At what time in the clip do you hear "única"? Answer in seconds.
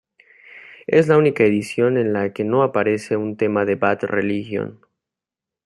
1.19-1.43